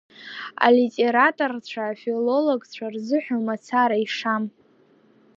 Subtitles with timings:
[0.65, 4.43] Алитераторцәа, афилологцәа рзыҳәа мацара ишам.